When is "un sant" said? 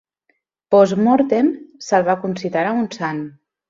2.83-3.27